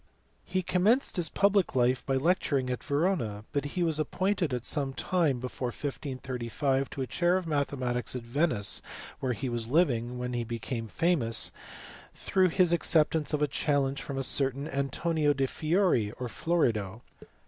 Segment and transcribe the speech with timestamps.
[0.45, 4.93] He commenced his public life by lecturing at Yerona, but he was appointed at some
[4.93, 8.81] time before 1535 to a chair of mathe matics at Venice
[9.19, 11.51] where he was living when he became famous
[12.15, 17.01] through his acceptance of a challenge from a certain Antonio del Fieri (or Florida).